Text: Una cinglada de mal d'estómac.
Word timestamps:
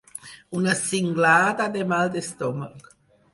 Una 0.59 0.71
cinglada 0.79 1.67
de 1.77 1.85
mal 1.93 2.11
d'estómac. 2.17 2.91